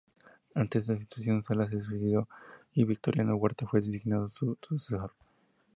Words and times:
Ante 0.55 0.79
esta 0.79 0.97
situación 0.97 1.43
Salas 1.43 1.69
se 1.69 1.83
suicidó 1.83 2.27
y 2.73 2.85
Victoriano 2.85 3.35
Huerta 3.35 3.67
fue 3.67 3.81
designado 3.81 4.31
su 4.31 4.57
sucesor. 4.59 5.11